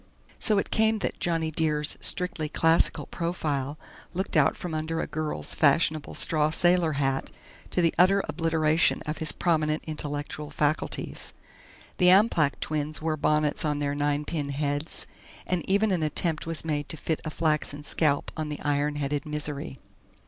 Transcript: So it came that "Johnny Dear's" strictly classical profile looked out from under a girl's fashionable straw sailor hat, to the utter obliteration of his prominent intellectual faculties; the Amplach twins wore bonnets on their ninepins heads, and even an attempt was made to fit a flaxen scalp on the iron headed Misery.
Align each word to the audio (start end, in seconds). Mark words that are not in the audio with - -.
So 0.39 0.57
it 0.57 0.71
came 0.71 0.97
that 1.05 1.19
"Johnny 1.19 1.51
Dear's" 1.51 1.95
strictly 2.01 2.49
classical 2.49 3.05
profile 3.05 3.77
looked 4.15 4.35
out 4.35 4.57
from 4.57 4.73
under 4.73 4.99
a 4.99 5.05
girl's 5.05 5.53
fashionable 5.53 6.15
straw 6.15 6.49
sailor 6.49 6.93
hat, 6.93 7.29
to 7.69 7.83
the 7.83 7.93
utter 7.99 8.23
obliteration 8.27 9.03
of 9.05 9.19
his 9.19 9.31
prominent 9.31 9.83
intellectual 9.85 10.49
faculties; 10.49 11.35
the 11.97 12.07
Amplach 12.09 12.59
twins 12.61 12.99
wore 12.99 13.15
bonnets 13.15 13.63
on 13.63 13.77
their 13.77 13.93
ninepins 13.93 14.53
heads, 14.53 15.05
and 15.45 15.63
even 15.69 15.91
an 15.91 16.01
attempt 16.01 16.47
was 16.47 16.65
made 16.65 16.89
to 16.89 16.97
fit 16.97 17.21
a 17.23 17.29
flaxen 17.29 17.83
scalp 17.83 18.31
on 18.35 18.49
the 18.49 18.59
iron 18.61 18.95
headed 18.95 19.27
Misery. 19.27 19.77